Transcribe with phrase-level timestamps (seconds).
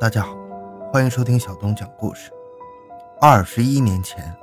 [0.00, 0.34] 大家好，
[0.90, 2.30] 欢迎收听小东讲故事。
[3.20, 4.34] 二十一年前，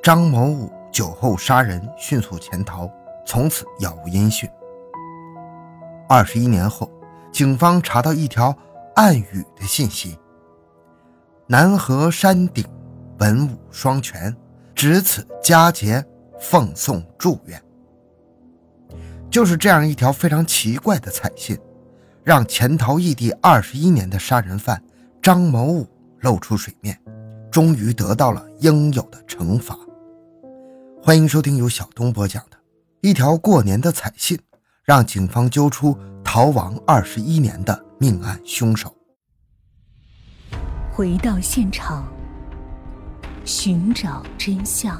[0.00, 2.88] 张某武酒后杀人，迅速潜逃，
[3.26, 4.48] 从此杳无音讯。
[6.08, 6.88] 二十一年后，
[7.32, 8.56] 警方查到一条
[8.94, 10.16] 暗语的信息
[11.48, 12.64] ：“南河山顶，
[13.18, 14.32] 文武双全，
[14.76, 16.06] 值此佳节，
[16.38, 17.60] 奉送祝愿。”
[19.28, 21.58] 就是这样一条非常奇怪的彩信，
[22.22, 24.80] 让潜逃异地二十一年的杀人犯。
[25.22, 25.86] 张某武
[26.20, 26.98] 露出水面，
[27.50, 29.78] 终于得到了应有的惩罚。
[31.02, 32.56] 欢迎收听由小东播讲的
[33.02, 34.38] 一条过年的彩信，
[34.82, 38.96] 让警方揪出逃亡二十一年的命案凶手。
[40.90, 42.10] 回到现场，
[43.44, 44.98] 寻找真相。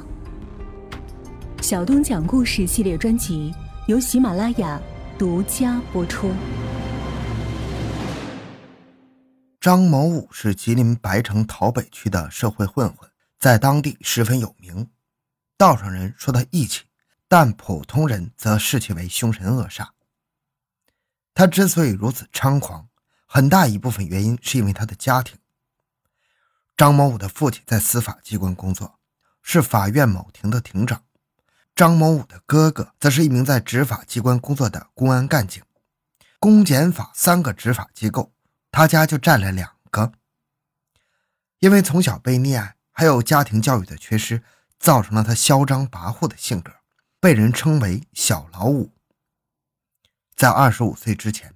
[1.63, 3.51] 小东讲故事系列专辑
[3.87, 4.79] 由喜马拉雅
[5.17, 6.29] 独家播出。
[9.61, 14.89] 张某武是吉林白城桃北区的社会混混，在当地十分有名。
[15.55, 16.85] 道上人说他义气，
[17.27, 19.89] 但普通人则视其为凶神恶煞。
[21.35, 22.89] 他之所以如此猖狂，
[23.27, 25.37] 很大一部分原因是因为他的家庭。
[26.75, 28.97] 张某武的父亲在司法机关工作，
[29.43, 31.01] 是法院某庭的庭长；
[31.75, 35.61] 张某武的哥哥则是一名在执法机关工作的公安干警。
[36.39, 38.33] 公检法三个执法机构。
[38.71, 40.13] 他家就占了两个，
[41.59, 44.41] 因为从小被溺爱，还有家庭教育的缺失，
[44.79, 46.71] 造成了他嚣张跋扈的性格，
[47.19, 48.93] 被人称为“小老五”。
[50.33, 51.53] 在二十五岁之前，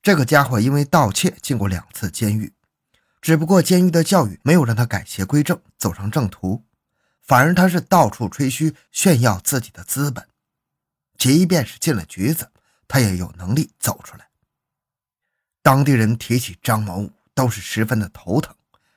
[0.00, 2.54] 这个家伙因为盗窃进过两次监狱，
[3.20, 6.64] 只不过监狱的教育没有让他改邪归正，走上正途，
[7.20, 10.28] 反而他是到处吹嘘炫耀自己的资本，
[11.18, 12.52] 即便是进了局子，
[12.86, 14.28] 他也有能力走出来。
[15.62, 18.52] 当地人提起张某武，都是十分的头疼，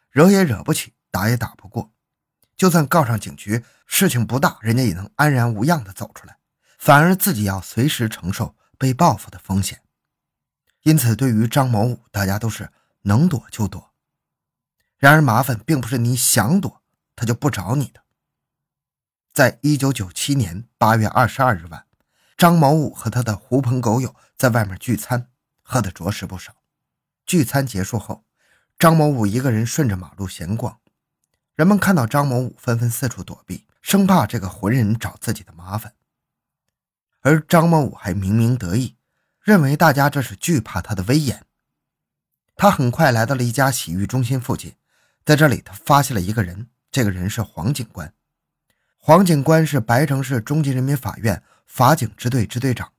[0.09, 1.93] 惹也惹不起，打也打不过。
[2.57, 6.37] 就算告上警局，事情不大，人家也能安然无恙的走出来，
[6.79, 9.83] 反而自己要随时承受被报复的风险。
[10.81, 12.71] 因此，对于张某武，大家都是
[13.03, 13.93] 能躲就躲。
[14.97, 16.81] 然而，麻烦并不是你想躲
[17.15, 18.01] 他就不找你的。
[19.31, 21.85] 在一九九七年八月二十二日晚，
[22.35, 25.29] 张某武和他的狐朋狗友在外面聚餐。
[25.67, 26.53] 喝的着实不少。
[27.25, 28.23] 聚餐结束后，
[28.77, 30.79] 张某武一个人顺着马路闲逛，
[31.55, 35.93] 人们看到张某武纷纷四处躲避，生怕这个浑人找自己的麻烦。
[37.21, 38.95] 而张某武还明明得意，
[39.41, 41.43] 认为大家这是惧怕他的威严。
[42.55, 44.75] 他很快来到了一家洗浴中心附近，
[45.25, 48.13] 在这里他发现了一个人，这个人是黄警官。
[48.97, 52.93] 黄警官是白城市中级人民法院法警支队支队长，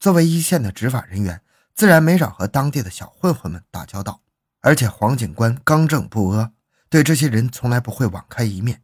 [0.00, 1.40] 作为一线的执法人员。
[1.78, 4.20] 自然没少和当地的小混混们打交道，
[4.62, 6.50] 而且黄警官刚正不阿，
[6.88, 8.82] 对这些人从来不会网开一面。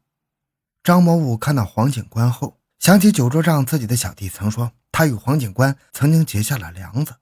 [0.84, 7.16] 张某武看到黄警官后，想起酒桌上自己的小弟曾说他与黄警官曾经结下了梁子，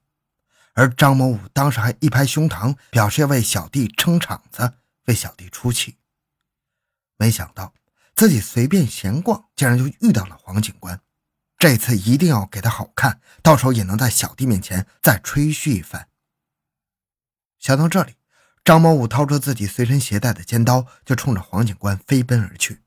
[0.73, 4.73] 而张某武当时还一拍胸膛，表示要为小弟撑场子，
[5.07, 5.97] 为小弟出气。
[7.17, 7.73] 没想到
[8.13, 11.01] 自己随便闲逛，竟然就遇到了黄警官。
[11.63, 16.09] 这次一定要给他好看，到时候也能在小弟面前再吹嘘一番。
[17.57, 18.15] 想到这里，
[18.65, 22.81] 张某武掏出自己随身携带的尖刀，就冲着黄警官飞奔而去。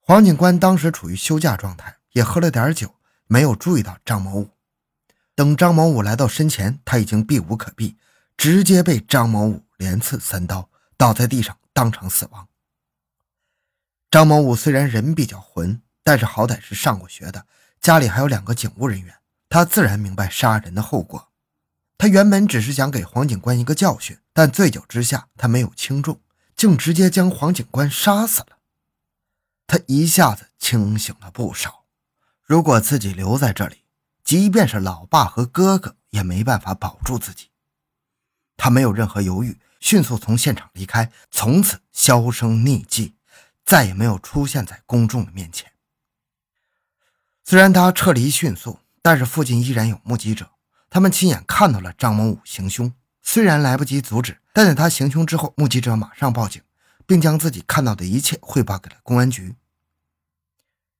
[0.00, 2.94] 黄警官当时处于休假状态，也喝了点酒，
[3.26, 4.48] 没有注意到张某武。
[5.34, 7.98] 等张某武来到身前，他已经避无可避，
[8.38, 12.48] 直接被张某武连刺三刀，倒在地上当场死亡。
[14.10, 15.82] 张某武虽然人比较混。
[16.02, 17.46] 但是好歹是上过学的，
[17.80, 19.14] 家里还有两个警务人员，
[19.48, 21.30] 他自然明白杀人的后果。
[21.98, 26.20] 他原本只是想给黄警官一个教训，但醉酒之下，他没有轻重，
[26.56, 28.58] 竟直接将黄警官杀死了。
[29.66, 31.84] 他一下子清醒了不少。
[32.42, 33.84] 如果自己留在这里，
[34.24, 37.50] 即便是老爸和哥哥也没办法保住自己。
[38.56, 43.14] 他没有任何犹豫，迅速从现场离开，从此销声匿迹，
[43.64, 45.71] 再也没有出现在公众的面前。
[47.44, 50.48] 虽然他撤离迅速，但是附近依然有目击者，
[50.88, 52.92] 他们亲眼看到了张某武行凶。
[53.22, 56.60] 虽然来不及阻止，但在他行凶之后，目击者马上报警，
[57.06, 59.54] 并将自己看到的一切汇报给了公安局。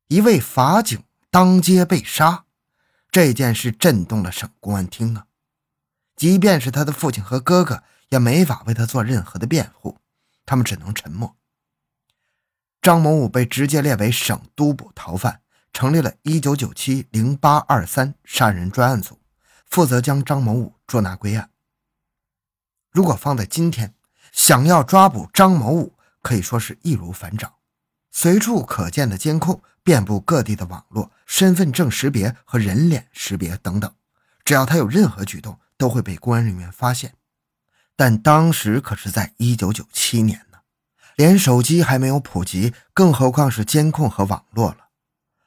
[0.09, 2.44] 一位法警当街被杀，
[3.11, 5.27] 这件事震动了省公安厅啊！
[6.17, 9.99] 即便是他的父亲和哥哥，也没法为他做任何的辩护，
[10.44, 11.37] 他们只能沉默。
[12.81, 15.42] 张某武被直接列为省督捕逃犯。
[15.72, 19.19] 成立了一九九七零八二三杀人专案组，
[19.66, 21.50] 负责将张某武捉拿归案。
[22.90, 23.94] 如果放在今天，
[24.32, 27.52] 想要抓捕张某武可以说是易如反掌。
[28.10, 33.90] 随处可见的监控，遍布各地的网络、身份证识别和人脸识别等等，
[34.44, 37.14] 只要他有任何举动，都会被公安人员发现。
[37.96, 40.58] 但当时可是在一九九七年呢，
[41.16, 44.81] 连手机还没有普及，更何况是监控和网络了。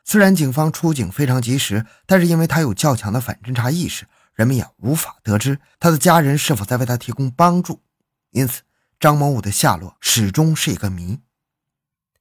[0.08, 7.82] 虽然警方出警非常及时，但是因为他有较强的反侦查意识，人们也无法得知他的家人是否在为他提供帮助，
[8.30, 8.62] 因此
[9.00, 11.20] 张某武的下落始终是一个谜。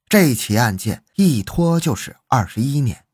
[0.09, 3.05] 这起案件一拖就是二十一年，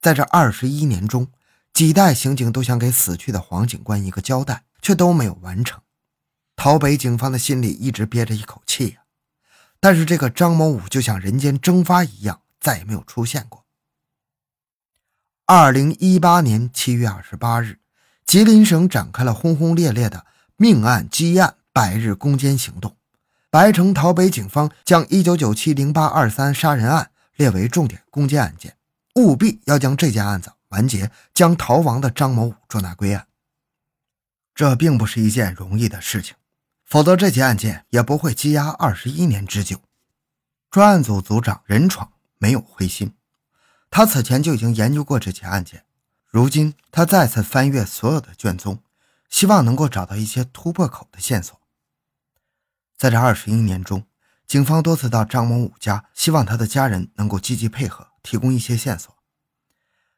[0.00, 1.28] 在这二十一年中，
[1.74, 5.82] 几代刑警都想给死去的黄警官一个交代，却都没有完成。
[6.56, 9.00] 桃北警方的心里一直憋着一口气呀，
[9.78, 13.65] 但是这个张某武就像人间蒸发一样，再也没有出现过。
[15.48, 17.78] 二零一八年七月二十八日，
[18.24, 20.26] 吉林省展开了轰轰烈烈的
[20.56, 22.96] 命案积案百日攻坚行动。
[23.48, 28.76] 白城陶北警方将一九九七零八二三杀人案列为重点攻坚案件，
[29.14, 33.28] 务必要将这件案子完结，将逃亡的张某武捉拿归案。
[34.52, 36.34] 这并不是一件容易的事情。
[36.84, 39.80] 否则，这起案件也不会积压二十一年之久。
[40.72, 43.12] 专案组组长任闯没有灰心，
[43.90, 45.84] 他此前就已经研究过这起案件。
[46.28, 48.82] 如今，他再次翻阅所有的卷宗，
[49.28, 51.60] 希望能够找到一些突破口的线索。
[52.96, 54.06] 在这二十一年中，
[54.46, 59.14] 警方多次到张某武家，希望他的家人能够积极配合，提供一些线索。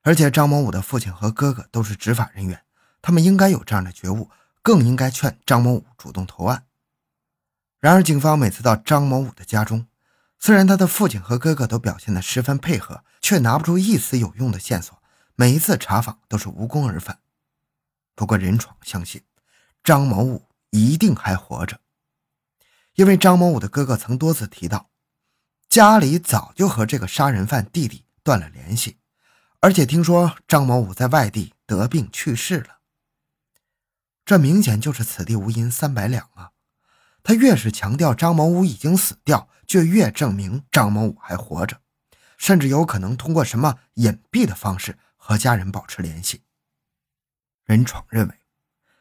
[0.02, 2.62] 而且，张某武的父亲和哥哥都是执法人员，
[3.02, 4.30] 他们应该有这样的觉悟。
[4.60, 6.64] 更应该劝张某武主动投案。
[7.78, 9.86] 然而，警方每次到张某武的家中，
[10.38, 15.00] 虽然他的父亲和哥哥都表现得十分配合，却拿不出一丝有用的线索。
[15.34, 17.20] 每一次查访都是无功而返。
[18.14, 19.22] 不过，任闯相信
[19.84, 21.80] 张某武一定还活着，
[22.94, 24.90] 因为张某武的哥哥曾多次提到，
[25.68, 28.98] 家里早就和这个杀人犯弟弟断了联系，
[29.60, 32.78] 而且听说张某武在外地得病去世了。
[34.24, 36.50] 这明显就是此地无银三百两啊！
[37.22, 41.80] 他越是强调张某武已经死掉，就越证明张某武还活着，
[42.38, 46.40] 甚至有可能通过什么隐蔽的方式和家人保持联系。
[47.66, 48.34] 任闯认为，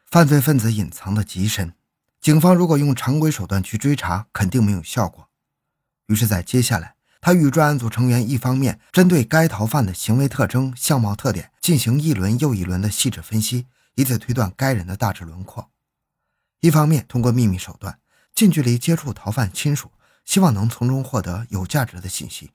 [0.06, 1.74] 犯罪分子隐藏的极深，
[2.20, 5.30] 警方如果用常规手段去追查，肯定没有效果。
[6.08, 13.68] 于是，在接下来，他与专案组成员一方面针对该逃犯的行为特征、相貌特点进行一轮又一轮的细致分析。
[13.96, 15.72] 以此推断该人的大致轮廓。
[16.60, 18.00] 一方面通过秘密手段
[18.36, 19.92] 近距离接触逃犯亲属，
[20.24, 22.52] 希望能从中获得有价值的信息。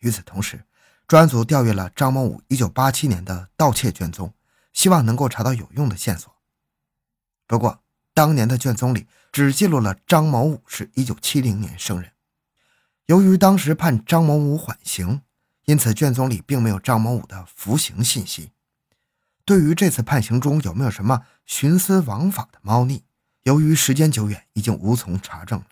[0.00, 0.64] 与此同时，
[1.06, 4.34] 专案组调阅了张某武1987年的盗窃卷宗，
[4.72, 6.34] 希望能够查到有用的线索。
[7.46, 7.82] 不过，
[8.12, 12.12] 当年的卷宗里只记录了张某武是一九七零年生人。
[13.06, 15.22] 由于当时判张某武缓刑，
[15.66, 18.50] 因此卷宗里并没有张某武的服刑信息。
[19.44, 23.04] 对于这次判刑中有没有什么徇私枉法的猫腻，
[23.44, 25.66] 由于时间久远，已经无从查证了。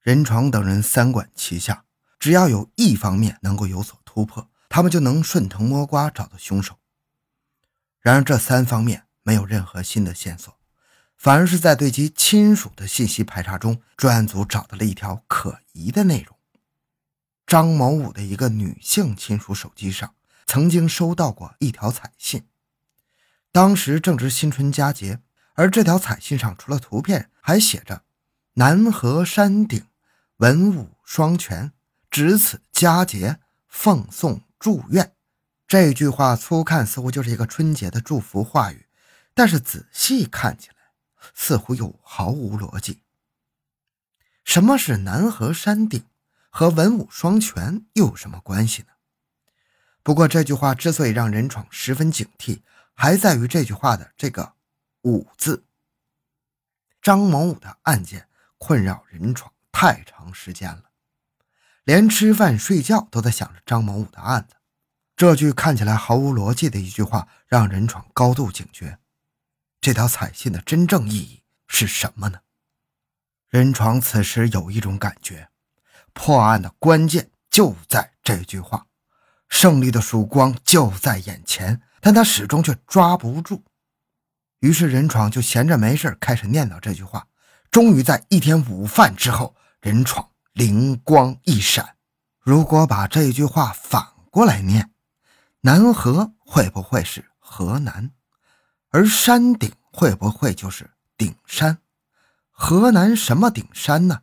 [0.00, 1.84] 任闯等人三管齐下，
[2.18, 6.78] 只要有一方面能够有所突破，他们就能顺藤摸瓜找到凶手。
[8.00, 10.56] 然而，这三方面没有任何新的线索，
[11.16, 16.36] 反而是在对其亲属的信息排查中，专案组找到了一条可疑的内容：
[17.46, 20.14] 张某武的一个女性亲属手机上
[20.46, 22.46] 曾经收到过一条彩信。
[23.50, 25.20] 当时正值新春佳节，
[25.54, 28.04] 而这条彩信上除了图片，还写着
[28.54, 29.86] “南河山顶，
[30.36, 31.72] 文武双全，
[32.10, 35.14] 值此佳节，奉送祝愿”。
[35.68, 38.86] 这句话粗看似乎就是一个春节的祝福话语，
[39.34, 40.76] 但是仔细看起来，
[41.34, 43.02] 似乎又毫无逻辑。
[44.44, 46.04] 什么是南河山顶，
[46.50, 48.88] 和文武双全又有什么关系呢？
[50.02, 52.62] 不过这句话之所以让任闯十分警惕。
[53.00, 54.54] 还在于这句话的这个
[55.06, 55.64] “武”字。
[57.00, 60.87] 张某武的案件困扰任闯太长时间了，
[61.88, 64.56] 连吃饭睡觉都在想着张某武的案子。
[65.16, 68.98] 这句看起来毫无逻辑的一句话，让任闯高度警觉。
[69.80, 72.40] 这条彩信的真正意义是什么呢？
[73.48, 75.48] 任闯此时有一种感觉，
[76.12, 78.84] 破案的关键就在这句话，
[79.48, 81.80] 胜利的曙光就在眼前。
[82.02, 83.64] 但他始终却抓不住，
[84.60, 87.28] 于是任闯就闲着没事开始念叨这句话。
[87.70, 91.94] 终于在一天午饭之后，任闯灵光一闪：
[92.40, 94.90] 如果把这句话反过来念，
[95.60, 98.10] 南河会不会是河南？
[98.88, 101.78] 而山顶会不会就是顶山？
[102.50, 104.22] 河南什么顶山呢？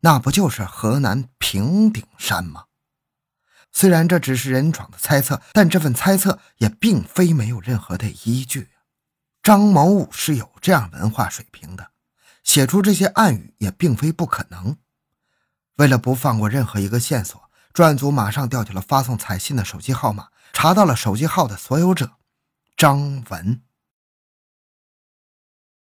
[0.00, 2.64] 那不就是河南平顶山吗？
[3.70, 8.70] 虽然这只是任闯的猜测，但这份猜测也并非没有任何的依据。
[9.40, 11.92] 张某武是有这样文化水平的，
[12.42, 14.76] 写出这些暗语也并非不可能。
[15.76, 17.38] 为了不放过任何一个线索，
[17.72, 22.12] 专案组马上调取了发送彩信的手机号码，查到了手机号的所有者
[22.76, 23.60] 张文。